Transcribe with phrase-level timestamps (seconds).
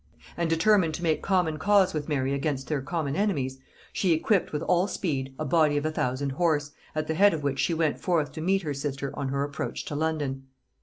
[0.35, 3.59] And determined to make common cause with Mary against their common enemies,
[3.93, 7.43] she equipped with all speed a body of a thousand horse, at the head of
[7.43, 10.47] which she went forth to meet her sister on her approach to London.